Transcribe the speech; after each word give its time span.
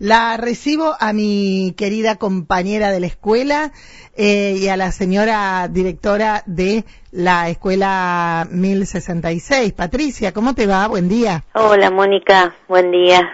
La 0.00 0.38
recibo 0.38 0.96
a 0.98 1.12
mi 1.12 1.74
querida 1.76 2.16
compañera 2.16 2.90
de 2.90 3.00
la 3.00 3.06
escuela 3.06 3.70
eh, 4.16 4.56
y 4.58 4.68
a 4.68 4.78
la 4.78 4.92
señora 4.92 5.68
directora 5.68 6.42
de 6.46 6.86
la 7.12 7.50
escuela 7.50 8.48
1066. 8.50 9.74
Patricia, 9.74 10.32
¿cómo 10.32 10.54
te 10.54 10.66
va? 10.66 10.86
Buen 10.86 11.10
día. 11.10 11.44
Hola, 11.52 11.90
Mónica. 11.90 12.54
Buen 12.66 12.90
día. 12.92 13.30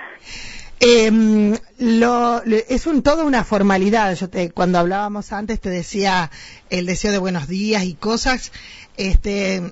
Eh, 0.80 1.56
lo, 1.78 2.42
es 2.42 2.88
un 2.88 3.04
todo 3.04 3.24
una 3.24 3.44
formalidad. 3.44 4.16
Yo 4.16 4.28
te, 4.28 4.50
cuando 4.50 4.80
hablábamos 4.80 5.32
antes 5.32 5.60
te 5.60 5.70
decía 5.70 6.32
el 6.68 6.86
deseo 6.86 7.12
de 7.12 7.18
buenos 7.18 7.46
días 7.46 7.84
y 7.84 7.94
cosas. 7.94 8.50
Este, 8.96 9.62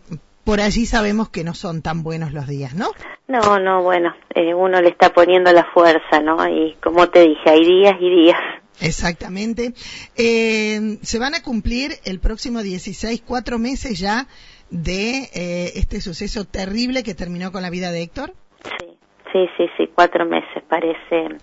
por 0.44 0.60
allí 0.60 0.86
sabemos 0.86 1.30
que 1.30 1.44
no 1.44 1.54
son 1.54 1.82
tan 1.82 2.02
buenos 2.02 2.32
los 2.32 2.46
días, 2.46 2.74
¿no? 2.74 2.90
No, 3.26 3.58
no, 3.58 3.82
bueno, 3.82 4.14
eh, 4.34 4.54
uno 4.54 4.80
le 4.80 4.90
está 4.90 5.10
poniendo 5.10 5.52
la 5.52 5.64
fuerza, 5.72 6.20
¿no? 6.20 6.46
Y 6.48 6.76
como 6.82 7.08
te 7.08 7.20
dije, 7.20 7.50
hay 7.50 7.64
días 7.64 7.94
y 8.00 8.10
días. 8.10 8.38
Exactamente. 8.80 9.72
Eh, 10.16 10.98
se 11.02 11.18
van 11.18 11.34
a 11.34 11.42
cumplir 11.42 11.92
el 12.04 12.20
próximo 12.20 12.62
16, 12.62 13.22
cuatro 13.26 13.58
meses 13.58 13.98
ya 13.98 14.26
de 14.70 15.30
eh, 15.34 15.72
este 15.76 16.00
suceso 16.00 16.44
terrible 16.44 17.02
que 17.02 17.14
terminó 17.14 17.52
con 17.52 17.62
la 17.62 17.70
vida 17.70 17.90
de 17.90 18.02
Héctor. 18.02 18.32
Sí, 18.78 18.98
sí, 19.32 19.48
sí, 19.56 19.66
sí, 19.76 19.90
cuatro 19.94 20.26
meses 20.26 20.62
parece. 20.68 21.38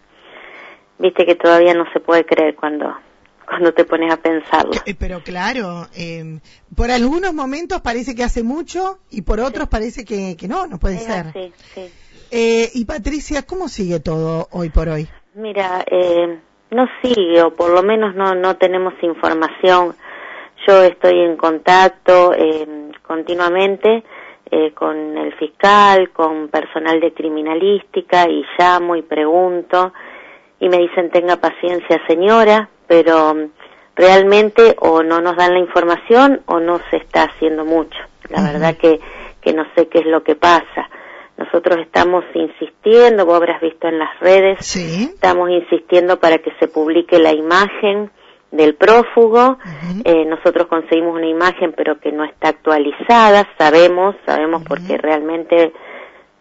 Viste 1.00 1.26
que 1.26 1.36
todavía 1.36 1.74
no 1.74 1.86
se 1.94 2.00
puede 2.00 2.26
creer 2.26 2.56
cuando 2.56 2.94
cuando 3.52 3.74
te 3.74 3.84
pones 3.84 4.14
a 4.14 4.18
pensarlo. 4.18 4.72
Eh, 4.86 4.96
pero 4.98 5.22
claro, 5.22 5.88
eh, 5.94 6.40
por 6.74 6.90
algunos 6.90 7.34
momentos 7.34 7.82
parece 7.82 8.16
que 8.16 8.24
hace 8.24 8.44
mucho 8.44 9.00
y 9.10 9.24
por 9.24 9.42
otros 9.42 9.68
parece 9.68 10.06
que, 10.06 10.38
que, 10.38 10.48
no, 10.48 10.68
no 10.68 10.80
puede 10.80 11.00
ser. 11.00 11.34
Sí, 11.34 11.54
sí. 11.76 11.92
Eh, 12.32 12.70
y 12.74 12.86
Patricia, 12.86 13.42
¿cómo 13.46 13.68
sigue 13.68 14.00
todo 14.00 14.48
hoy 14.52 14.70
por 14.70 14.88
hoy? 14.88 15.06
Mira, 15.36 15.84
eh, 15.86 16.40
no 16.70 16.88
sigue, 17.02 17.42
o 17.42 17.54
por 17.54 17.72
lo 17.72 17.84
menos 17.84 18.16
no, 18.16 18.36
no 18.36 18.56
tenemos 18.56 18.94
información. 19.02 19.96
Yo 20.66 20.84
estoy 20.84 21.20
en 21.20 21.36
contacto 21.36 22.34
eh, 22.34 22.92
continuamente 23.06 24.06
eh, 24.50 24.72
con 24.72 25.18
el 25.18 25.34
fiscal, 25.34 26.12
con 26.12 26.48
personal 26.48 27.02
de 27.02 27.14
criminalística 27.14 28.30
y 28.30 28.46
llamo 28.58 28.96
y 28.96 29.02
pregunto 29.02 29.92
y 30.62 30.70
me 30.70 30.78
dicen 30.78 31.10
tenga 31.10 31.38
paciencia 31.38 32.00
señora, 32.08 32.70
pero 32.92 33.34
mm, 33.34 33.52
realmente 33.96 34.76
o 34.80 35.02
no 35.02 35.22
nos 35.22 35.38
dan 35.38 35.54
la 35.54 35.60
información 35.60 36.42
o 36.46 36.60
no 36.60 36.82
se 36.90 36.98
está 36.98 37.24
haciendo 37.24 37.64
mucho. 37.64 37.98
La 38.30 38.42
verdad 38.44 38.76
que, 38.76 39.00
que 39.40 39.54
no 39.54 39.64
sé 39.76 39.88
qué 39.88 40.00
es 40.00 40.06
lo 40.08 40.24
que 40.24 40.36
pasa. 40.36 40.90
Nosotros 41.38 41.78
estamos 41.80 42.26
insistiendo, 42.34 43.26
vos 43.26 43.36
habrás 43.38 43.62
visto 43.62 43.88
en 43.88 43.98
las 43.98 44.20
redes, 44.20 44.58
Sí. 44.66 45.10
estamos 45.14 45.50
insistiendo 45.52 46.20
para 46.20 46.40
que 46.40 46.52
se 46.60 46.68
publique 46.68 47.18
la 47.18 47.32
imagen 47.32 48.12
del 48.52 48.76
prófugo. 48.76 49.58
eh, 50.04 50.26
nosotros 50.26 50.68
conseguimos 50.68 51.16
una 51.16 51.28
imagen 51.28 51.74
pero 51.78 51.98
que 51.98 52.12
no 52.12 52.26
está 52.26 52.50
actualizada, 52.50 53.48
sabemos, 53.58 54.18
sabemos 54.26 54.64
porque 54.68 54.98
realmente 54.98 55.72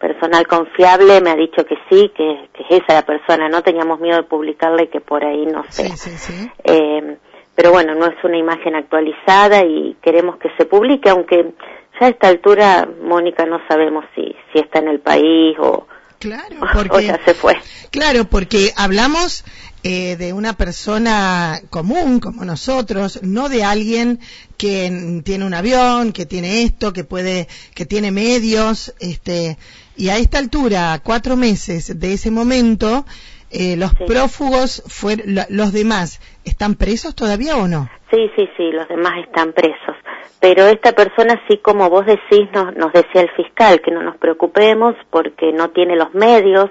personal 0.01 0.45
confiable 0.47 1.21
me 1.21 1.29
ha 1.29 1.35
dicho 1.35 1.63
que 1.65 1.75
sí, 1.89 2.11
que, 2.17 2.49
que 2.53 2.63
es 2.75 2.81
esa 2.83 2.95
la 2.95 3.05
persona, 3.05 3.47
no 3.47 3.61
teníamos 3.61 3.99
miedo 3.99 4.17
de 4.17 4.23
publicarla 4.23 4.83
y 4.83 4.87
que 4.87 4.99
por 4.99 5.23
ahí 5.23 5.45
no 5.45 5.63
sé. 5.69 5.89
Sí, 5.89 5.97
sí, 5.97 6.17
sí. 6.17 6.51
Eh, 6.63 7.17
pero 7.55 7.71
bueno, 7.71 7.93
no 7.95 8.07
es 8.07 8.15
una 8.23 8.37
imagen 8.37 8.75
actualizada 8.75 9.63
y 9.63 9.95
queremos 10.01 10.37
que 10.37 10.49
se 10.57 10.65
publique, 10.65 11.09
aunque 11.09 11.53
ya 11.99 12.07
a 12.07 12.09
esta 12.09 12.27
altura, 12.27 12.87
Mónica, 13.03 13.45
no 13.45 13.61
sabemos 13.67 14.03
si, 14.15 14.35
si 14.51 14.59
está 14.59 14.79
en 14.79 14.87
el 14.87 14.99
país 14.99 15.55
o, 15.59 15.87
Claro, 16.21 16.55
o 16.61 16.67
porque, 16.73 17.05
ya 17.05 17.19
se 17.25 17.33
fue. 17.33 17.55
claro, 17.91 18.25
porque 18.25 18.71
hablamos 18.77 19.43
eh, 19.83 20.15
de 20.15 20.33
una 20.33 20.53
persona 20.53 21.59
común 21.69 22.19
como 22.19 22.45
nosotros, 22.45 23.21
no 23.23 23.49
de 23.49 23.63
alguien 23.63 24.19
que 24.57 25.21
tiene 25.25 25.45
un 25.45 25.53
avión, 25.53 26.13
que 26.13 26.25
tiene 26.25 26.61
esto, 26.63 26.93
que 26.93 27.03
puede, 27.03 27.47
que 27.73 27.85
tiene 27.85 28.11
medios, 28.11 28.93
este, 28.99 29.57
y 29.97 30.09
a 30.09 30.17
esta 30.17 30.37
altura, 30.37 31.01
cuatro 31.03 31.35
meses 31.35 31.99
de 31.99 32.13
ese 32.13 32.29
momento, 32.29 33.05
eh, 33.49 33.75
los 33.75 33.89
Sí. 33.91 34.05
prófugos 34.05 34.83
fueron, 34.87 35.35
los 35.49 35.73
demás, 35.73 36.21
¿están 36.45 36.75
presos 36.75 37.15
todavía 37.15 37.57
o 37.57 37.67
no? 37.67 37.89
Sí, 38.11 38.29
sí, 38.35 38.47
sí, 38.55 38.71
los 38.71 38.87
demás 38.87 39.13
están 39.25 39.51
presos. 39.53 39.95
Pero 40.39 40.67
esta 40.67 40.93
persona, 40.93 41.41
sí 41.47 41.57
como 41.57 41.89
vos 41.89 42.05
decís, 42.05 42.47
nos, 42.53 42.75
nos 42.75 42.93
decía 42.93 43.21
el 43.21 43.29
fiscal 43.31 43.81
que 43.81 43.91
no 43.91 44.01
nos 44.01 44.17
preocupemos 44.17 44.95
porque 45.09 45.51
no 45.53 45.69
tiene 45.71 45.95
los 45.95 46.13
medios 46.13 46.69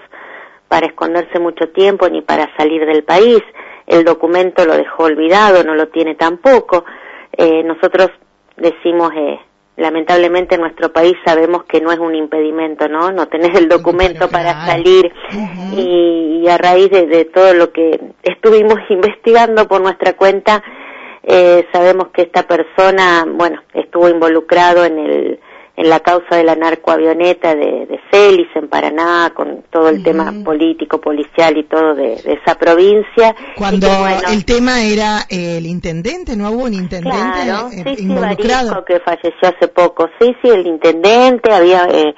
para 0.70 0.86
esconderse 0.86 1.41
mucho 1.41 1.70
tiempo 1.70 2.08
ni 2.08 2.22
para 2.22 2.48
salir 2.56 2.86
del 2.86 3.03
país. 3.03 3.42
El 3.88 4.04
documento 4.04 4.64
lo 4.64 4.76
dejó 4.76 5.03
olvidado, 5.03 5.64
no 5.64 5.75
lo 5.75 5.88
tiene 5.88 6.14
tampoco. 6.14 6.84
Eh, 7.36 7.64
nosotros 7.64 8.08
decimos, 8.56 9.10
eh, 9.16 9.41
lamentablemente 9.76 10.54
en 10.54 10.60
nuestro 10.60 10.92
país 10.92 11.14
sabemos 11.25 11.64
que 11.64 11.80
no 11.80 11.91
es 11.91 11.98
un 11.98 12.14
impedimento, 12.14 12.88
¿no? 12.88 13.10
No 13.10 13.26
tener 13.26 13.56
el 13.56 13.69
documento 13.69 14.28
Pero 14.28 14.30
para 14.30 14.53
claro. 14.53 14.70
salir 14.70 15.12
y 15.76 16.47
a 16.48 16.56
raíz 16.56 16.88
de, 16.88 17.06
de 17.06 17.25
todo 17.25 17.53
lo 17.53 17.72
que 17.72 18.00
estuvimos 18.22 18.78
investigando 18.91 19.66
por 19.66 19.80
nuestra 19.80 20.12
cuenta, 20.12 20.62
eh, 21.25 21.66
sabemos 21.72 22.10
que 22.12 22.22
esta 22.22 22.44
persona, 22.44 23.25
bueno, 23.26 23.60
estuvo 23.75 24.09
involucrado 24.09 24.84
en 24.84 24.98
el 25.00 25.41
en 25.80 25.88
la 25.88 26.00
causa 26.00 26.36
de 26.36 26.44
la 26.44 26.56
narcoavioneta 26.56 27.54
de, 27.54 27.86
de 27.86 28.00
Celis 28.10 28.48
en 28.54 28.68
Paraná, 28.68 29.32
con 29.34 29.64
todo 29.70 29.88
el 29.88 30.02
tema 30.02 30.30
político, 30.44 31.00
policial 31.00 31.56
y 31.56 31.64
todo 31.64 31.94
de, 31.94 32.16
de 32.16 32.34
esa 32.34 32.54
provincia. 32.56 33.34
Cuando 33.56 33.86
que, 33.86 33.96
bueno, 33.98 34.20
el 34.30 34.44
tema 34.44 34.82
era 34.82 35.20
eh, 35.30 35.56
el 35.56 35.64
intendente, 35.64 36.36
¿no 36.36 36.50
hubo 36.50 36.64
un 36.64 36.74
intendente 36.74 37.18
Claro, 37.44 37.68
eh, 37.72 37.82
sí, 37.82 37.96
sí, 37.96 38.02
involucrado? 38.02 38.72
Barisco, 38.72 38.84
que 38.84 39.00
falleció 39.00 39.48
hace 39.48 39.68
poco. 39.68 40.10
Sí, 40.20 40.36
sí, 40.42 40.50
el 40.50 40.66
intendente, 40.66 41.50
había 41.50 41.86
eh, 41.86 42.14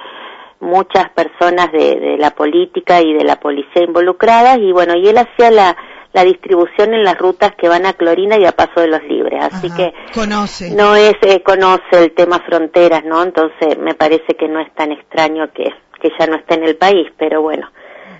muchas 0.59 1.09
personas 1.11 1.71
de, 1.71 2.01
de 2.01 2.17
la 2.17 2.31
política 2.31 3.01
y 3.01 3.13
de 3.13 3.23
la 3.23 3.39
policía 3.39 3.83
involucradas 3.87 4.57
y 4.57 4.73
bueno, 4.73 4.93
y 4.97 5.07
él 5.07 5.17
hacía 5.17 5.51
la, 5.51 5.77
la 6.13 6.23
distribución 6.23 6.93
en 6.93 7.03
las 7.03 7.17
rutas 7.17 7.53
que 7.57 7.67
van 7.67 7.85
a 7.85 7.93
Clorina 7.93 8.37
y 8.37 8.45
a 8.45 8.51
Paso 8.51 8.79
de 8.79 8.87
los 8.87 9.03
Libres. 9.03 9.43
Así 9.43 9.67
Ajá, 9.67 9.75
que 9.75 9.93
conoce. 10.13 10.71
no 10.75 10.95
es, 10.95 11.15
eh, 11.21 11.41
conoce 11.43 11.81
el 11.91 12.13
tema 12.13 12.39
fronteras, 12.45 13.03
¿no? 13.03 13.23
Entonces 13.23 13.77
me 13.79 13.95
parece 13.95 14.35
que 14.39 14.47
no 14.47 14.59
es 14.59 14.73
tan 14.75 14.91
extraño 14.91 15.51
que, 15.53 15.65
que 16.01 16.11
ya 16.17 16.27
no 16.27 16.35
esté 16.35 16.53
en 16.55 16.63
el 16.63 16.75
país, 16.75 17.07
pero 17.17 17.41
bueno, 17.41 17.67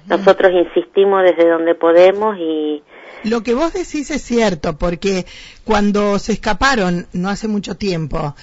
nosotros 0.07 0.51
insistimos 0.53 1.23
desde 1.23 1.47
donde 1.49 1.75
podemos 1.75 2.35
y 2.37 2.83
Lo 3.23 3.41
que 3.41 3.53
vos 3.53 3.71
decís 3.73 4.09
es 4.11 4.21
cierto, 4.21 4.77
porque 4.77 5.25
cuando 5.63 6.19
se 6.19 6.33
escaparon 6.33 7.07
no 7.13 7.29
hace 7.29 7.47
mucho 7.47 7.75
tiempo 7.77 8.35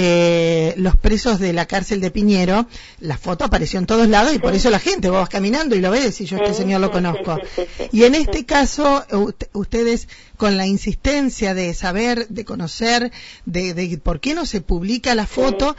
eh, 0.00 0.74
los 0.76 0.94
presos 0.96 1.40
de 1.40 1.52
la 1.52 1.66
cárcel 1.66 2.00
de 2.00 2.12
Piñero, 2.12 2.68
la 3.00 3.18
foto 3.18 3.44
apareció 3.44 3.80
en 3.80 3.86
todos 3.86 4.06
lados 4.08 4.32
y 4.32 4.38
por 4.38 4.54
eso 4.54 4.70
la 4.70 4.78
gente, 4.78 5.10
vos 5.10 5.18
vas 5.18 5.28
caminando 5.28 5.74
y 5.74 5.80
lo 5.80 5.90
ves 5.90 6.20
y 6.20 6.24
yo 6.24 6.36
este 6.36 6.52
Sí, 6.54 6.62
señor 6.62 6.80
lo 6.80 6.92
conozco. 6.92 7.36
sí, 7.56 7.62
y 7.90 8.04
en 8.04 8.14
este 8.14 8.46
caso, 8.46 9.04
ustedes 9.52 10.08
con 10.36 10.56
la 10.56 10.66
insistencia 10.66 11.52
de 11.54 11.74
saber, 11.74 12.28
de 12.28 12.44
conocer, 12.44 13.10
de, 13.44 13.74
de 13.74 13.98
por 13.98 14.20
qué 14.20 14.34
no 14.34 14.46
se 14.46 14.60
publica 14.60 15.16
la 15.16 15.26
foto, 15.26 15.74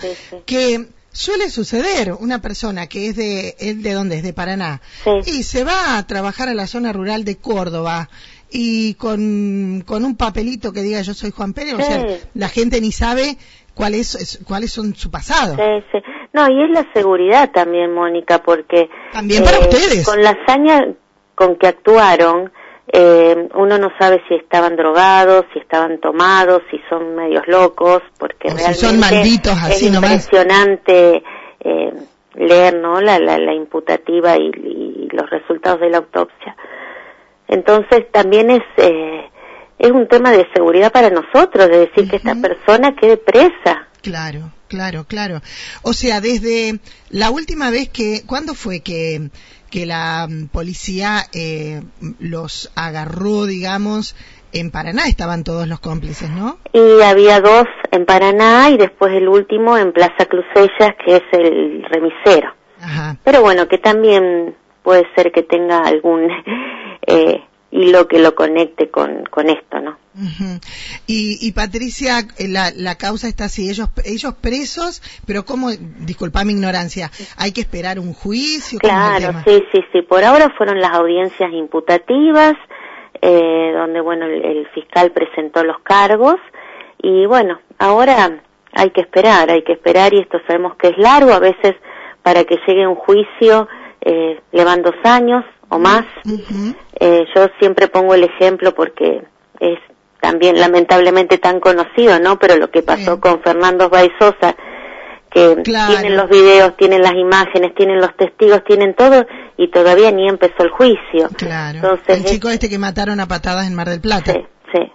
que 0.45 0.87
suele 1.13 1.49
suceder 1.49 2.11
una 2.19 2.41
persona 2.41 2.87
que 2.87 3.07
es 3.07 3.15
de, 3.15 3.55
es 3.57 3.81
de 3.81 3.93
dónde 3.93 4.17
es 4.17 4.23
de 4.23 4.33
Paraná 4.33 4.81
Sí. 5.05 5.31
y 5.39 5.43
se 5.43 5.63
va 5.63 5.97
a 5.97 6.05
trabajar 6.07 6.49
a 6.49 6.53
la 6.53 6.67
zona 6.67 6.91
rural 6.93 7.23
de 7.23 7.37
Córdoba 7.37 8.09
y 8.51 8.95
con, 8.95 9.83
con 9.85 10.03
un 10.05 10.15
papelito 10.15 10.71
que 10.73 10.81
diga 10.81 11.01
yo 11.01 11.13
soy 11.13 11.31
Juan 11.31 11.53
Pérez, 11.53 11.75
o 11.75 11.77
sea, 11.77 12.05
la 12.33 12.49
gente 12.49 12.81
ni 12.81 12.91
sabe 12.91 13.37
cuál 13.79 13.95
es, 13.95 14.13
es- 14.15 14.39
cuáles 14.45 14.71
son 14.73 14.93
su 14.93 15.09
pasado. 15.09 15.55
Sí, 15.55 15.85
sí. 15.91 15.97
No, 16.33 16.47
y 16.51 16.63
es 16.63 16.69
la 16.71 16.85
seguridad 16.93 17.49
también, 17.51 17.93
Mónica, 17.93 18.43
porque... 18.43 18.81
eh, 18.81 18.89
También 19.13 19.43
para 19.43 19.59
ustedes. 19.59 20.05
Con 20.05 20.21
la 20.21 20.31
hazaña 20.31 20.85
con 21.33 21.55
que 21.55 21.67
actuaron, 21.67 22.51
eh, 22.91 23.47
uno 23.55 23.77
no 23.77 23.89
sabe 23.97 24.21
si 24.27 24.35
estaban 24.35 24.75
drogados, 24.75 25.45
si 25.53 25.59
estaban 25.59 25.99
tomados, 26.01 26.61
si 26.69 26.77
son 26.89 27.15
medios 27.15 27.47
locos, 27.47 28.01
porque 28.17 28.49
O 28.49 28.51
si 28.51 28.57
realmente 28.57 28.79
son 28.85 28.99
malditos 28.99 29.53
así 29.63 29.85
es 29.87 29.91
nomás. 29.93 30.11
impresionante 30.11 31.23
eh, 31.61 31.93
leer 32.35 32.75
¿no? 32.75 32.99
la, 32.99 33.17
la, 33.19 33.37
la 33.37 33.53
imputativa 33.53 34.35
y, 34.37 34.49
y 34.53 35.07
los 35.13 35.29
resultados 35.29 35.79
de 35.79 35.89
la 35.89 35.97
autopsia. 35.99 36.55
Entonces 37.47 38.11
también 38.11 38.51
es... 38.51 38.63
Es 39.79 39.91
un 39.91 40.07
tema 40.07 40.31
de 40.31 40.45
seguridad 40.53 40.91
para 40.91 41.09
nosotros, 41.09 41.69
de 41.69 41.87
decir 41.87 42.09
que 42.09 42.17
esta 42.17 42.35
persona 42.35 42.95
quede 42.99 43.15
presa. 43.15 43.87
Claro, 44.01 44.51
claro, 44.67 45.05
claro. 45.05 45.41
O 45.83 45.93
sea, 45.93 46.19
desde 46.19 46.79
la 47.09 47.31
última 47.31 47.69
vez 47.69 47.89
que, 47.89 48.23
¿cuándo 48.25 48.53
fue 48.55 48.81
que, 48.81 49.29
que 49.71 49.85
la 49.85 50.27
mm, 50.29 50.47
policía 50.47 51.23
eh, 51.33 51.81
los 52.19 52.71
agarró, 52.75 53.45
digamos, 53.45 54.17
en 54.51 54.69
Paraná? 54.69 55.07
Estaban 55.07 55.45
todos 55.45 55.65
los 55.67 55.79
cómplices, 55.79 56.29
¿no? 56.29 56.59
Y 56.73 57.01
había 57.01 57.39
dos 57.39 57.65
en 57.91 58.05
Paraná 58.05 58.69
y 58.71 58.77
después 58.77 59.13
el 59.13 59.29
último 59.29 59.77
en 59.77 59.93
Plaza 59.93 60.25
Crucellas, 60.25 60.95
que 61.05 61.15
es 61.15 61.23
el 61.31 61.83
remisero. 61.89 62.53
Ajá. 62.81 63.17
Pero 63.23 63.41
bueno, 63.41 63.67
que 63.69 63.77
también 63.77 64.55
puede 64.83 65.07
ser 65.15 65.31
que 65.31 65.43
tenga 65.43 65.79
algún 65.83 66.27
eh, 67.07 67.43
hilo 67.71 68.07
que 68.07 68.19
lo 68.19 68.35
conecte 68.35 68.89
con, 68.89 69.25
con 69.25 69.49
esto, 69.49 69.79
¿no? 69.79 69.97
y, 71.07 71.37
y, 71.47 71.51
Patricia, 71.53 72.19
eh, 72.37 72.47
la, 72.49 72.71
la, 72.75 72.95
causa 72.95 73.27
está 73.27 73.45
así, 73.45 73.69
ellos, 73.69 73.89
ellos 74.03 74.33
presos, 74.41 75.01
pero 75.25 75.45
¿cómo, 75.45 75.69
disculpa 75.99 76.43
mi 76.43 76.53
ignorancia, 76.53 77.09
hay 77.37 77.53
que 77.53 77.61
esperar 77.61 77.99
un 77.99 78.13
juicio? 78.13 78.79
Claro, 78.79 79.31
sí, 79.45 79.63
sí, 79.71 79.79
sí, 79.93 80.01
por 80.01 80.23
ahora 80.23 80.53
fueron 80.57 80.81
las 80.81 80.91
audiencias 80.91 81.53
imputativas, 81.53 82.53
eh, 83.21 83.71
donde, 83.73 84.01
bueno, 84.01 84.25
el, 84.25 84.67
fiscal 84.73 85.11
presentó 85.11 85.63
los 85.63 85.79
cargos, 85.79 86.37
y 87.01 87.25
bueno, 87.25 87.59
ahora 87.77 88.41
hay 88.73 88.89
que 88.89 89.01
esperar, 89.01 89.49
hay 89.49 89.63
que 89.63 89.73
esperar, 89.73 90.13
y 90.13 90.19
esto 90.19 90.39
sabemos 90.47 90.75
que 90.75 90.89
es 90.89 90.97
largo, 90.97 91.31
a 91.31 91.39
veces 91.39 91.75
para 92.23 92.43
que 92.43 92.57
llegue 92.67 92.85
un 92.85 92.95
juicio 92.95 93.67
eh, 94.01 94.39
le 94.51 94.63
van 94.63 94.81
dos 94.81 94.95
años 95.03 95.45
o 95.69 95.79
más. 95.79 96.05
Eh, 96.99 97.25
yo 97.35 97.47
siempre 97.59 97.87
pongo 97.87 98.13
el 98.13 98.23
ejemplo 98.23 98.73
porque 98.73 99.23
es 99.59 99.79
también 100.21 100.59
lamentablemente 100.59 101.37
tan 101.37 101.59
conocido, 101.59 102.19
¿no? 102.19 102.37
Pero 102.39 102.57
lo 102.57 102.69
que 102.69 102.81
pasó 102.81 103.19
con 103.19 103.41
Fernando 103.41 103.89
Baizosa, 103.89 104.55
que 105.31 105.61
tienen 105.63 106.17
los 106.17 106.29
videos, 106.29 106.75
tienen 106.75 107.01
las 107.01 107.13
imágenes, 107.13 107.73
tienen 107.75 107.99
los 108.01 108.15
testigos, 108.17 108.63
tienen 108.65 108.95
todo 108.95 109.25
y 109.57 109.69
todavía 109.69 110.11
ni 110.11 110.27
empezó 110.27 110.63
el 110.63 110.71
juicio. 110.71 111.29
Claro. 111.37 111.75
Entonces, 111.75 112.17
el 112.17 112.25
chico 112.25 112.49
este 112.49 112.69
que 112.69 112.77
mataron 112.77 113.19
a 113.19 113.27
patadas 113.27 113.67
en 113.67 113.75
Mar 113.75 113.87
del 113.87 114.01
Plata. 114.01 114.33
Sí, 114.33 114.45
sí. 114.73 114.91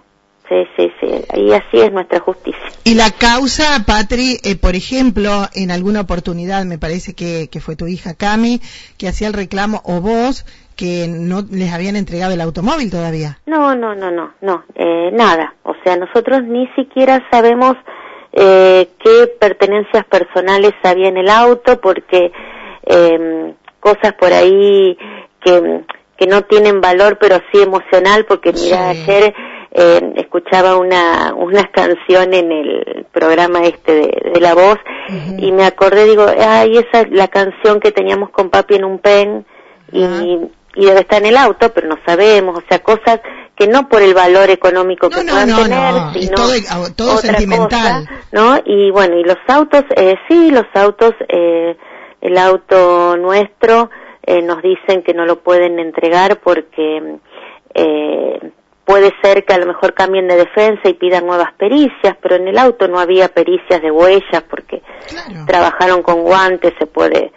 Sí, 0.47 0.67
sí, 0.77 0.91
sí. 0.99 1.07
Y 1.35 1.51
así 1.53 1.79
es 1.79 1.91
nuestra 1.91 2.19
justicia. 2.19 2.61
Y 2.83 2.93
la 2.93 3.09
causa, 3.11 3.83
Patri, 3.85 4.37
eh, 4.43 4.55
por 4.55 4.75
ejemplo, 4.75 5.31
en 5.53 5.71
alguna 5.71 6.01
oportunidad, 6.01 6.65
me 6.65 6.77
parece 6.77 7.13
que, 7.13 7.49
que 7.51 7.59
fue 7.59 7.75
tu 7.75 7.87
hija 7.87 8.13
Cami, 8.13 8.61
que 8.97 9.07
hacía 9.07 9.27
el 9.27 9.33
reclamo, 9.33 9.81
o 9.85 10.01
vos, 10.01 10.45
que 10.75 11.07
no 11.07 11.41
les 11.49 11.73
habían 11.73 11.95
entregado 11.95 12.33
el 12.33 12.41
automóvil 12.41 12.91
todavía. 12.91 13.39
No, 13.47 13.75
no, 13.75 13.95
no, 13.95 14.11
no, 14.11 14.33
no, 14.41 14.63
eh, 14.75 15.09
nada. 15.13 15.55
O 15.63 15.73
sea, 15.83 15.95
nosotros 15.97 16.43
ni 16.43 16.67
siquiera 16.75 17.25
sabemos 17.31 17.75
eh, 18.33 18.89
qué 19.03 19.27
pertenencias 19.39 20.05
personales 20.05 20.73
había 20.83 21.07
en 21.07 21.17
el 21.17 21.29
auto, 21.29 21.79
porque 21.81 22.31
eh, 22.85 23.53
cosas 23.79 24.13
por 24.19 24.31
ahí 24.31 24.97
que, 25.43 25.81
que 26.17 26.27
no 26.27 26.43
tienen 26.43 26.81
valor, 26.81 27.17
pero 27.19 27.37
sí 27.51 27.61
emocional, 27.61 28.25
porque 28.25 28.51
mira, 28.53 28.89
ayer 28.89 29.33
eh, 29.77 30.13
escuchaba 30.15 30.77
una, 30.77 31.33
una 31.35 31.63
canción 31.71 32.33
en 32.33 32.51
el 32.51 33.05
programa 33.11 33.63
este 33.63 33.93
de, 33.93 34.39
La 34.39 34.53
Voz 34.53 34.77
y 35.37 35.51
me 35.51 35.65
acordé, 35.65 36.05
digo, 36.05 36.25
ay, 36.25 36.77
esa 36.77 37.01
es 37.01 37.11
la 37.11 37.27
canción 37.27 37.79
que 37.79 37.91
teníamos 37.91 38.29
con 38.29 38.49
papi 38.49 38.75
en 38.75 38.85
un 38.85 38.99
pen 38.99 39.45
y, 39.91 40.39
y 40.75 40.85
debe 40.85 41.01
estar 41.01 41.21
en 41.21 41.27
el 41.27 41.37
auto, 41.37 41.73
pero 41.73 41.87
no 41.87 41.97
sabemos, 42.05 42.57
o 42.57 42.63
sea, 42.69 42.79
cosas 42.79 43.19
que 43.55 43.67
no 43.67 43.87
por 43.87 44.01
el 44.01 44.13
valor 44.13 44.49
económico 44.49 45.09
que 45.09 45.21
puedan 45.21 45.55
tener, 45.55 45.93
sino 46.13 46.35
todo, 46.95 47.17
sentimental. 47.17 48.07
¿no? 48.31 48.57
Y 48.65 48.91
bueno, 48.91 49.17
y 49.17 49.23
los 49.23 49.37
autos, 49.47 49.83
eh, 49.95 50.15
sí, 50.27 50.51
los 50.51 50.65
autos, 50.73 51.13
eh, 51.29 51.75
el 52.21 52.37
auto 52.37 53.17
nuestro, 53.17 53.89
eh, 54.23 54.41
nos 54.41 54.61
dicen 54.61 55.03
que 55.03 55.13
no 55.13 55.25
lo 55.25 55.39
pueden 55.39 55.79
entregar 55.79 56.39
porque 56.41 57.19
eh, 57.73 58.51
puede 58.95 59.13
ser 59.21 59.43
que 59.43 59.53
a 59.53 59.57
lo 59.57 59.65
mejor 59.65 59.93
cambien 59.93 60.25
de 60.25 60.37
defensa 60.37 60.87
y 60.87 60.93
pidan 60.93 61.25
nuevas 61.25 61.51
pericias, 61.57 62.15
pero 62.21 62.35
en 62.35 62.47
el 62.47 62.57
auto 62.57 62.87
no 62.87 62.97
había 62.97 63.27
pericias 63.27 63.81
de 63.81 63.91
huellas 63.91 64.41
porque 64.49 64.81
trabajaron 65.45 66.01
con 66.01 66.23
guantes, 66.23 66.73
se 66.79 66.87
puede 66.87 67.33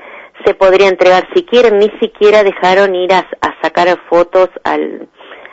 se 0.47 0.55
podría 0.55 0.87
entregar. 0.87 1.27
Si 1.35 1.43
quieren, 1.43 1.81
ni 1.81 1.91
siquiera 1.99 2.45
dejaron 2.45 2.95
ir 2.95 3.13
a, 3.13 3.27
sacar 3.61 3.89
fotos 4.09 4.51
al, 4.63 5.09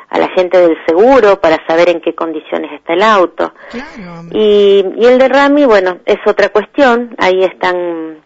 a 0.10 0.20
la 0.20 0.30
gente 0.30 0.60
del 0.60 0.78
seguro 0.86 1.42
para 1.42 1.66
saber 1.66 1.90
en 1.90 2.02
qué 2.02 2.14
condiciones 2.14 2.72
está 2.74 2.94
el 2.94 3.02
auto. 3.02 3.56
y, 4.32 4.86
y 4.98 5.06
el 5.08 5.18
de 5.18 5.28
Rami, 5.28 5.66
bueno, 5.66 6.02
es 6.06 6.20
otra 6.28 6.50
cuestión, 6.50 7.16
ahí 7.18 7.44
están 7.44 8.24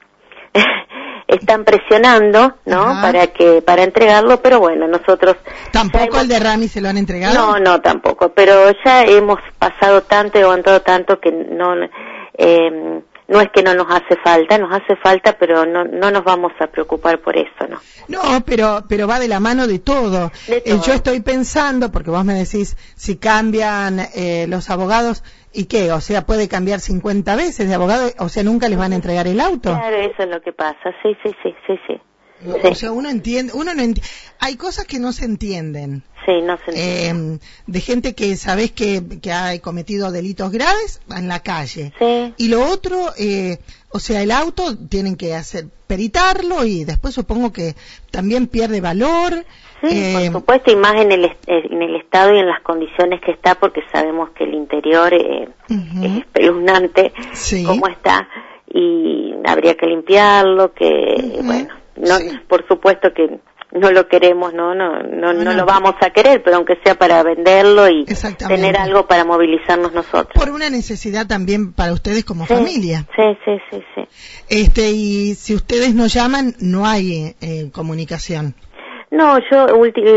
están 1.29 1.63
presionando, 1.63 2.55
¿no? 2.65 2.85
Para 3.01 3.27
que 3.27 3.61
para 3.61 3.83
entregarlo, 3.83 4.41
pero 4.41 4.59
bueno, 4.59 4.87
nosotros 4.87 5.35
tampoco 5.71 6.19
el 6.19 6.27
de 6.27 6.39
Rami 6.39 6.67
se 6.67 6.81
lo 6.81 6.89
han 6.89 6.97
entregado. 6.97 7.35
No, 7.35 7.59
no, 7.59 7.81
tampoco, 7.81 8.29
pero 8.29 8.71
ya 8.83 9.03
hemos 9.03 9.39
pasado 9.59 10.01
tanto 10.01 10.39
y 10.39 10.41
aguantado 10.41 10.81
tanto 10.81 11.19
que 11.19 11.31
no 11.31 11.75
eh, 12.37 13.01
no 13.29 13.39
es 13.39 13.49
que 13.51 13.61
no 13.61 13.75
nos 13.75 13.87
hace 13.89 14.17
falta, 14.23 14.57
nos 14.57 14.71
hace 14.71 14.95
falta, 14.95 15.37
pero 15.39 15.65
no, 15.65 15.85
no 15.85 16.09
nos 16.11 16.23
vamos 16.23 16.51
a 16.59 16.67
preocupar 16.67 17.19
por 17.19 17.37
eso, 17.37 17.67
¿no? 17.69 17.79
No, 18.07 18.43
pero, 18.43 18.83
pero 18.89 19.07
va 19.07 19.19
de 19.19 19.27
la 19.27 19.39
mano 19.39 19.67
de 19.67 19.79
todo. 19.79 20.31
Eh, 20.47 20.79
yo 20.83 20.93
estoy 20.93 21.21
pensando, 21.21 21.91
porque 21.91 22.09
vos 22.09 22.25
me 22.25 22.33
decís, 22.33 22.75
si 22.95 23.17
cambian 23.17 23.99
eh, 24.15 24.47
los 24.49 24.71
abogados, 24.71 25.23
¿y 25.53 25.65
qué? 25.65 25.91
O 25.91 26.01
sea, 26.01 26.25
puede 26.25 26.47
cambiar 26.47 26.79
50 26.79 27.35
veces 27.35 27.67
de 27.67 27.75
abogado, 27.75 28.09
o 28.17 28.29
sea, 28.29 28.43
nunca 28.43 28.67
les 28.67 28.79
van 28.79 28.93
a 28.93 28.95
entregar 28.95 29.27
el 29.27 29.39
auto. 29.39 29.69
Claro, 29.75 29.97
eso 29.97 30.23
es 30.23 30.29
lo 30.29 30.41
que 30.41 30.51
pasa, 30.51 30.91
sí, 31.03 31.15
sí, 31.23 31.31
sí, 31.43 31.55
sí, 31.67 31.79
sí. 31.87 32.01
O 32.63 32.75
sea, 32.75 32.91
uno 32.91 33.09
entiende, 33.09 33.53
uno 33.53 33.73
no 33.73 33.81
entiende. 33.81 34.09
Hay 34.39 34.55
cosas 34.55 34.85
que 34.85 34.99
no 34.99 35.11
se 35.11 35.25
entienden. 35.25 36.03
Sí, 36.25 36.41
no 36.41 36.57
se 36.57 36.71
entienden. 36.71 37.35
Eh, 37.35 37.39
de 37.67 37.81
gente 37.81 38.15
que 38.15 38.35
sabes 38.37 38.71
que, 38.71 39.01
que 39.21 39.31
ha 39.31 39.59
cometido 39.59 40.11
delitos 40.11 40.51
graves 40.51 41.01
en 41.15 41.27
la 41.27 41.41
calle. 41.41 41.91
Sí. 41.99 42.33
Y 42.37 42.47
lo 42.47 42.65
otro, 42.65 43.13
eh, 43.17 43.57
o 43.91 43.99
sea, 43.99 44.21
el 44.21 44.31
auto 44.31 44.77
tienen 44.77 45.15
que 45.15 45.35
hacer 45.35 45.65
peritarlo 45.87 46.65
y 46.65 46.85
después 46.85 47.13
supongo 47.13 47.51
que 47.51 47.75
también 48.11 48.47
pierde 48.47 48.79
valor. 48.79 49.45
Sí, 49.81 49.87
por 50.13 50.21
eh, 50.21 50.31
supuesto, 50.31 50.71
y 50.71 50.75
más 50.75 50.95
en 50.95 51.11
el, 51.11 51.31
en 51.47 51.81
el 51.81 51.95
estado 51.95 52.35
y 52.35 52.39
en 52.39 52.47
las 52.47 52.61
condiciones 52.61 53.21
que 53.21 53.31
está, 53.31 53.55
porque 53.55 53.81
sabemos 53.91 54.29
que 54.31 54.43
el 54.43 54.53
interior 54.53 55.13
es 55.13 55.49
espeluznante 56.19 57.13
como 57.65 57.87
está 57.87 58.27
y 58.71 59.33
habría 59.45 59.75
que 59.75 59.87
limpiarlo, 59.87 60.73
que, 60.73 61.39
bueno, 61.43 61.73
no, 61.99 62.17
por 62.47 62.67
supuesto 62.67 63.13
que 63.13 63.39
no 63.71 63.91
lo 63.91 64.07
queremos, 64.07 64.53
¿no? 64.53 64.73
No, 64.73 65.03
no, 65.03 65.33
no, 65.33 65.53
lo 65.53 65.65
vamos 65.65 65.93
a 66.01 66.09
querer, 66.09 66.41
pero 66.43 66.57
aunque 66.57 66.79
sea 66.83 66.95
para 66.95 67.21
venderlo 67.21 67.87
y 67.87 68.05
tener 68.47 68.77
algo 68.77 69.05
para 69.05 69.25
movilizarnos 69.25 69.93
nosotros. 69.93 70.33
Por 70.33 70.49
una 70.49 70.69
necesidad 70.69 71.27
también 71.27 71.73
para 71.73 71.93
ustedes 71.93 72.25
como 72.25 72.45
familia. 72.45 73.05
Sí, 73.15 73.37
sí, 73.45 73.51
sí, 73.69 73.83
sí. 73.93 74.01
Este, 74.49 74.89
y 74.89 75.35
si 75.35 75.53
ustedes 75.53 75.93
nos 75.93 76.13
llaman, 76.13 76.55
no 76.59 76.87
hay 76.87 77.35
eh, 77.41 77.69
comunicación. 77.71 78.55
No, 79.11 79.39
yo 79.51 79.67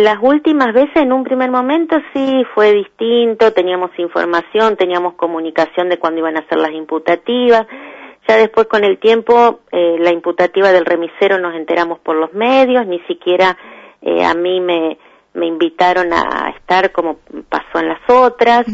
las 0.02 0.19
últimas 0.20 0.75
veces 0.75 0.96
en 0.96 1.12
un 1.12 1.25
primer 1.25 1.50
momento 1.50 1.96
sí 2.12 2.44
fue 2.55 2.73
distinto, 2.75 3.53
teníamos 3.53 3.91
información, 3.98 4.77
teníamos 4.77 5.15
comunicación 5.15 5.89
de 5.89 5.98
cuándo 5.98 6.20
iban 6.20 6.36
a 6.36 6.46
ser 6.46 6.58
las 6.58 6.72
imputativas, 6.72 7.67
ya 8.29 8.36
después 8.36 8.67
con 8.69 8.84
el 8.84 8.98
tiempo, 8.98 9.60
eh, 9.72 9.96
la 9.98 10.12
imputativa 10.12 10.72
del 10.72 10.86
remisero 10.86 11.38
nos 11.38 11.55
enteramos 11.55 11.98
por 12.00 12.17
los 12.17 12.32
medios, 12.32 12.86
ni 12.86 13.00
siquiera 13.00 13.56
eh, 14.00 14.24
a 14.24 14.34
mí 14.34 14.60
me, 14.60 14.98
me 15.34 15.46
invitaron 15.46 16.12
a 16.12 16.50
estar 16.56 16.93
como 16.93 17.19
pasó 17.48 17.81
en 17.81 17.88
las 17.88 18.00
otras. 18.08 18.67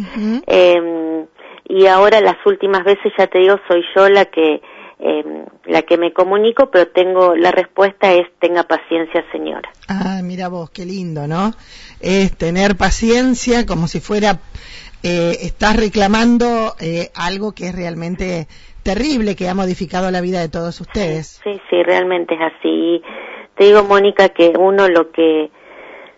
eh, 0.46 1.24
y 1.70 1.86
ahora 1.86 2.20
las 2.22 2.36
últimas 2.46 2.82
veces, 2.82 3.12
ya 3.18 3.26
te 3.26 3.40
digo, 3.40 3.56
soy 3.68 3.84
yo 3.94 4.08
la 4.08 4.24
que 4.24 4.62
eh, 5.00 5.24
la 5.66 5.82
que 5.82 5.96
me 5.96 6.12
comunico, 6.12 6.70
pero 6.70 6.88
tengo 6.88 7.36
la 7.36 7.50
respuesta 7.50 8.12
es 8.12 8.26
tenga 8.40 8.64
paciencia, 8.64 9.24
señora. 9.30 9.70
Ah, 9.88 10.20
mira 10.22 10.48
vos, 10.48 10.70
qué 10.70 10.84
lindo, 10.84 11.26
¿no? 11.26 11.52
Es 12.00 12.36
tener 12.36 12.76
paciencia 12.76 13.66
como 13.66 13.86
si 13.86 14.00
fuera 14.00 14.40
eh, 15.02 15.36
estás 15.42 15.76
reclamando 15.76 16.74
eh, 16.80 17.10
algo 17.14 17.52
que 17.52 17.68
es 17.68 17.74
realmente 17.74 18.48
terrible 18.82 19.36
que 19.36 19.48
ha 19.48 19.54
modificado 19.54 20.10
la 20.10 20.20
vida 20.20 20.40
de 20.40 20.48
todos 20.48 20.80
ustedes. 20.80 21.40
Sí, 21.44 21.60
sí, 21.70 21.82
realmente 21.84 22.34
es 22.34 22.40
así. 22.40 23.02
Te 23.56 23.64
digo, 23.64 23.84
Mónica, 23.84 24.30
que 24.30 24.54
uno 24.58 24.88
lo 24.88 25.10
que 25.10 25.50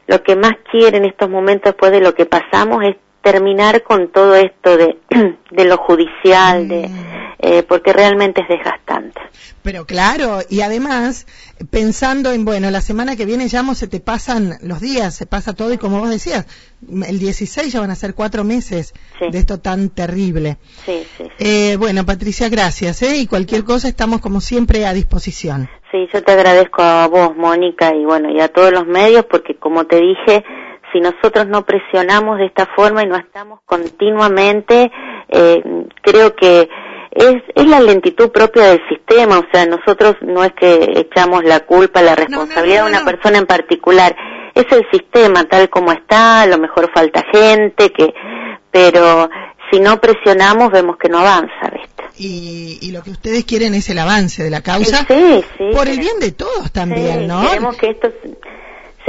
lo 0.06 0.22
que 0.22 0.34
más 0.34 0.54
quiere 0.70 0.96
en 0.96 1.04
estos 1.04 1.30
momentos 1.30 1.72
después 1.72 1.92
de 1.92 2.00
lo 2.00 2.14
que 2.14 2.26
pasamos 2.26 2.82
es 2.84 2.96
terminar 3.22 3.82
con 3.82 4.08
todo 4.08 4.34
esto 4.34 4.76
de, 4.76 4.98
de 5.50 5.64
lo 5.64 5.76
judicial, 5.76 6.68
de, 6.68 6.88
mm. 6.88 7.04
eh, 7.40 7.62
porque 7.62 7.92
realmente 7.92 8.42
es 8.42 8.48
desgastante. 8.48 9.20
Pero 9.62 9.84
claro, 9.84 10.38
y 10.48 10.62
además, 10.62 11.26
pensando 11.70 12.32
en, 12.32 12.46
bueno, 12.46 12.70
la 12.70 12.80
semana 12.80 13.14
que 13.14 13.26
viene 13.26 13.46
ya 13.48 13.62
se 13.74 13.88
te 13.88 14.00
pasan 14.00 14.54
los 14.62 14.80
días, 14.80 15.14
se 15.14 15.26
pasa 15.26 15.54
todo 15.54 15.72
y 15.72 15.78
como 15.78 16.00
vos 16.00 16.08
decías, 16.08 16.46
el 17.06 17.18
16 17.18 17.70
ya 17.70 17.80
van 17.80 17.90
a 17.90 17.94
ser 17.94 18.14
cuatro 18.14 18.42
meses 18.42 18.94
de 19.20 19.36
esto 19.36 19.60
tan 19.60 19.90
terrible. 19.90 20.56
Sí, 20.86 21.06
sí, 21.18 21.24
eh, 21.38 21.76
bueno, 21.76 22.06
Patricia, 22.06 22.48
gracias, 22.48 23.02
¿eh? 23.02 23.18
Y 23.18 23.26
cualquier 23.26 23.64
cosa 23.64 23.88
estamos 23.88 24.20
como 24.20 24.40
siempre 24.40 24.86
a 24.86 24.94
disposición. 24.94 25.68
Sí, 25.90 26.08
yo 26.12 26.22
te 26.22 26.32
agradezco 26.32 26.82
a 26.82 27.06
vos, 27.08 27.36
Mónica, 27.36 27.94
y 27.94 28.04
bueno, 28.04 28.30
y 28.30 28.40
a 28.40 28.48
todos 28.48 28.72
los 28.72 28.86
medios, 28.86 29.26
porque 29.26 29.56
como 29.56 29.84
te 29.86 30.00
dije, 30.00 30.44
si 30.92 31.00
nosotros 31.00 31.47
no 31.49 31.64
presionamos 31.64 32.38
de 32.38 32.47
esta 32.47 32.66
forma 32.75 33.02
y 33.02 33.06
no 33.06 33.16
estamos 33.16 33.61
continuamente, 33.64 34.90
eh, 35.28 35.62
creo 36.02 36.35
que 36.35 36.68
es, 37.11 37.42
es 37.54 37.66
la 37.66 37.80
lentitud 37.80 38.30
propia 38.30 38.66
del 38.66 38.80
sistema, 38.88 39.38
o 39.38 39.44
sea, 39.52 39.66
nosotros 39.66 40.16
no 40.23 40.44
es 40.44 40.52
que 40.52 40.92
echamos 40.97 41.44
la 41.44 41.61
culpa, 41.61 42.02
la 42.02 42.14
responsabilidad 42.14 42.85
de 42.85 42.90
una 42.90 43.04
persona 43.04 43.38
en 43.38 43.47
particular, 43.47 44.14
es 44.54 44.66
el 44.70 44.87
sistema 44.90 45.44
tal 45.44 45.68
como 45.68 45.92
está, 45.92 46.42
a 46.42 46.47
lo 46.47 46.59
mejor 46.59 46.90
falta 46.92 47.25
gente, 47.32 47.90
que, 47.90 48.14
pero 48.70 49.28
si 49.70 49.80
no 49.80 50.00
presionamos 50.00 50.70
vemos 50.70 50.97
que 50.97 51.09
no 51.09 51.18
avanza, 51.18 51.70
¿viste? 51.73 52.04
Y, 52.18 52.78
y 52.82 52.92
lo 52.92 53.02
que 53.02 53.11
ustedes 53.11 53.44
quieren 53.44 53.75
es 53.75 53.88
el 53.88 53.99
avance 53.99 54.42
de 54.42 54.50
la 54.50 54.61
causa 54.62 55.06
sí, 55.09 55.44
sí, 55.56 55.64
por 55.73 55.88
el 55.88 55.99
bien 55.99 56.20
de 56.20 56.32
todos 56.32 56.70
también, 56.70 57.20
sí, 57.20 57.26
¿no? 57.26 57.42
Queremos 57.49 57.76
que 57.76 57.90
esto 57.90 58.12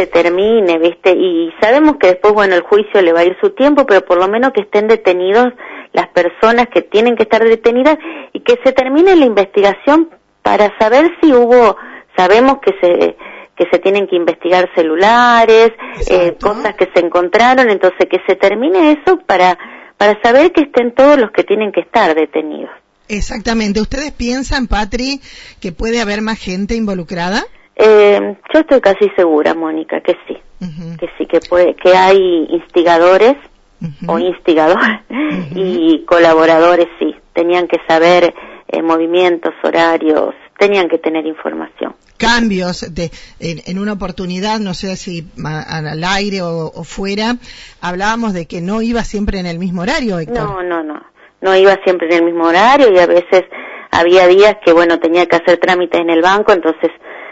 se 0.01 0.07
termine, 0.07 0.79
¿viste? 0.79 1.11
Y 1.11 1.53
sabemos 1.61 1.97
que 1.97 2.07
después, 2.07 2.33
bueno, 2.33 2.55
el 2.55 2.61
juicio 2.61 3.01
le 3.01 3.13
va 3.13 3.19
a 3.19 3.25
ir 3.25 3.37
su 3.39 3.51
tiempo, 3.51 3.85
pero 3.85 4.03
por 4.03 4.17
lo 4.17 4.27
menos 4.27 4.51
que 4.51 4.61
estén 4.61 4.87
detenidos 4.87 5.53
las 5.93 6.07
personas 6.07 6.67
que 6.73 6.81
tienen 6.81 7.15
que 7.15 7.23
estar 7.23 7.43
detenidas 7.43 7.97
y 8.33 8.39
que 8.39 8.57
se 8.63 8.71
termine 8.71 9.15
la 9.15 9.25
investigación 9.25 10.09
para 10.41 10.75
saber 10.79 11.11
si 11.21 11.33
hubo, 11.33 11.77
sabemos 12.17 12.57
que 12.65 12.73
se 12.81 13.15
que 13.55 13.67
se 13.69 13.77
tienen 13.77 14.07
que 14.07 14.15
investigar 14.15 14.71
celulares, 14.73 15.71
eh, 16.09 16.35
cosas 16.41 16.73
que 16.75 16.89
se 16.95 17.05
encontraron, 17.05 17.69
entonces 17.69 18.07
que 18.09 18.19
se 18.25 18.35
termine 18.35 18.93
eso 18.93 19.19
para 19.27 19.55
para 19.97 20.19
saber 20.23 20.51
que 20.51 20.61
estén 20.61 20.95
todos 20.95 21.19
los 21.19 21.29
que 21.29 21.43
tienen 21.43 21.71
que 21.71 21.81
estar 21.81 22.15
detenidos. 22.15 22.71
Exactamente. 23.07 23.81
¿Ustedes 23.81 24.11
piensan, 24.13 24.65
Patri, 24.65 25.21
que 25.59 25.71
puede 25.71 26.01
haber 26.01 26.21
más 26.21 26.39
gente 26.39 26.73
involucrada? 26.73 27.43
Eh, 27.83 28.35
yo 28.53 28.59
estoy 28.59 28.79
casi 28.79 29.09
segura, 29.15 29.55
Mónica, 29.55 30.01
que 30.01 30.15
sí, 30.27 30.37
uh 30.61 30.65
-huh. 30.65 30.99
que 30.99 31.09
sí, 31.17 31.25
que 31.25 31.39
puede, 31.39 31.75
que 31.75 31.95
hay 31.95 32.45
instigadores 32.49 33.35
uh 33.81 33.85
-huh. 33.85 34.13
o 34.13 34.19
instigadores 34.19 34.99
uh 35.09 35.13
-huh. 35.13 35.51
y 35.55 36.05
colaboradores, 36.05 36.87
sí, 36.99 37.15
tenían 37.33 37.67
que 37.67 37.77
saber 37.87 38.33
eh, 38.67 38.81
movimientos, 38.83 39.53
horarios, 39.63 40.35
tenían 40.59 40.87
que 40.89 40.99
tener 40.99 41.25
información. 41.25 41.95
Cambios 42.17 42.93
de, 42.93 43.09
en, 43.39 43.61
en 43.65 43.79
una 43.79 43.93
oportunidad, 43.93 44.59
no 44.59 44.75
sé 44.75 44.95
si 44.95 45.25
a, 45.43 45.79
al 45.89 46.03
aire 46.03 46.43
o, 46.43 46.67
o, 46.67 46.83
fuera, 46.83 47.37
hablábamos 47.81 48.33
de 48.33 48.45
que 48.45 48.61
no 48.61 48.83
iba 48.83 49.03
siempre 49.03 49.39
en 49.39 49.47
el 49.47 49.57
mismo 49.57 49.81
horario, 49.81 50.19
Héctor. 50.19 50.43
No, 50.43 50.61
no, 50.61 50.83
no, 50.83 51.01
no 51.41 51.55
iba 51.55 51.75
siempre 51.83 52.07
en 52.09 52.13
el 52.19 52.25
mismo 52.25 52.45
horario 52.45 52.93
y 52.93 52.99
a 52.99 53.07
veces 53.07 53.43
había 53.89 54.27
días 54.27 54.57
que, 54.63 54.71
bueno, 54.71 54.99
tenía 54.99 55.25
que 55.25 55.37
hacer 55.37 55.57
trámites 55.57 55.99
en 55.99 56.11
el 56.11 56.21
banco, 56.21 56.53
entonces 56.53 56.91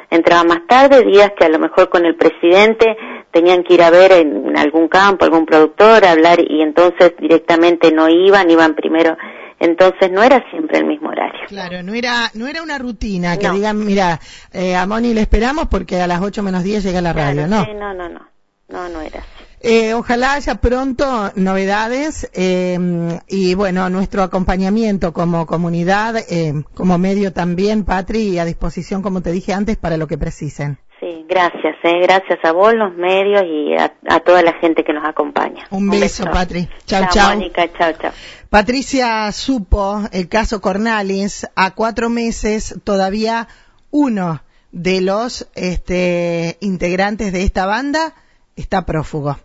entraba 0.09 0.43
más 0.43 0.67
tarde, 0.67 1.05
días 1.05 1.31
que 1.37 1.45
a 1.45 1.49
lo 1.49 1.59
mejor 1.59 1.89
con 1.89 2.05
el 2.05 2.15
presidente 2.15 2.97
tenían 3.31 3.63
que 3.63 3.75
ir 3.75 3.83
a 3.83 3.89
ver 3.89 4.11
en 4.11 4.57
algún 4.57 4.87
campo, 4.87 5.25
algún 5.25 5.45
productor, 5.45 6.05
a 6.05 6.11
hablar 6.11 6.39
y 6.39 6.61
entonces 6.61 7.13
directamente 7.19 7.91
no 7.91 8.09
iban, 8.09 8.49
iban 8.49 8.75
primero. 8.75 9.17
Entonces 9.59 10.09
no 10.09 10.23
era 10.23 10.43
siempre 10.49 10.79
el 10.79 10.85
mismo 10.85 11.09
horario. 11.09 11.41
Claro, 11.47 11.83
no 11.83 11.93
era 11.93 12.31
no 12.33 12.47
era 12.47 12.63
una 12.63 12.77
rutina 12.77 13.37
que 13.37 13.47
no. 13.47 13.55
digan, 13.55 13.85
mira, 13.85 14.19
eh, 14.53 14.75
a 14.75 14.85
Moni 14.87 15.13
le 15.13 15.21
esperamos 15.21 15.67
porque 15.67 15.99
a 16.01 16.07
las 16.07 16.21
8 16.21 16.41
menos 16.43 16.63
10 16.63 16.83
llega 16.83 17.01
la 17.01 17.11
radio, 17.11 17.45
claro, 17.45 17.73
¿no? 17.73 17.73
No, 17.73 17.93
no, 17.93 18.09
no, 18.09 18.29
no, 18.69 18.89
no 18.89 19.01
era 19.01 19.19
así. 19.19 19.48
Eh, 19.61 19.93
ojalá 19.93 20.33
haya 20.33 20.55
pronto 20.55 21.31
novedades 21.35 22.29
eh, 22.33 22.77
y 23.27 23.55
bueno, 23.55 23.89
nuestro 23.89 24.23
acompañamiento 24.23 25.11
como 25.11 25.45
comunidad, 25.45 26.15
eh, 26.29 26.63
como 26.73 26.97
medio 26.97 27.33
también, 27.33 27.83
Patri, 27.83 28.39
a 28.39 28.45
disposición, 28.45 29.01
como 29.01 29.21
te 29.21 29.31
dije 29.31 29.51
antes, 29.53 29.75
para 29.75 29.97
lo 29.97 30.07
que 30.07 30.17
precisen. 30.17 30.79
Sí, 31.01 31.25
gracias, 31.27 31.75
eh, 31.83 31.99
gracias 32.01 32.39
a 32.43 32.51
vos, 32.51 32.73
los 32.73 32.93
medios 32.95 33.43
y 33.43 33.73
a, 33.75 33.93
a 34.09 34.19
toda 34.19 34.41
la 34.41 34.53
gente 34.53 34.83
que 34.83 34.93
nos 34.93 35.05
acompaña. 35.05 35.65
Un, 35.71 35.83
Un 35.83 35.89
beso, 35.91 36.23
beso, 36.23 36.31
Patri. 36.31 36.69
Mónica, 36.89 37.71
chao, 37.77 37.93
chao. 37.99 38.11
Patricia 38.49 39.31
supo 39.31 40.01
el 40.11 40.27
caso 40.27 40.59
Cornalis 40.61 41.47
a 41.55 41.71
cuatro 41.71 42.09
meses, 42.09 42.75
todavía 42.83 43.47
uno 43.91 44.41
de 44.71 45.01
los 45.01 45.49
este, 45.55 46.57
integrantes 46.61 47.31
de 47.33 47.43
esta 47.43 47.65
banda 47.65 48.13
está 48.55 48.85
prófugo. 48.85 49.37